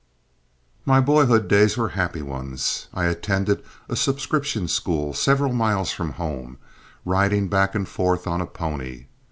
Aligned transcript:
My 0.83 0.99
boyhood 0.99 1.47
days 1.47 1.77
were 1.77 1.89
happy 1.89 2.23
ones. 2.23 2.87
I 2.91 3.05
attended 3.05 3.61
a 3.87 3.95
subscription 3.95 4.67
school 4.67 5.13
several 5.13 5.53
miles 5.53 5.91
from 5.91 6.13
home, 6.13 6.57
riding 7.05 7.47
back 7.49 7.75
and 7.75 7.87
forth 7.87 8.25
on 8.25 8.41
a 8.41 8.47
pony. 8.47 9.05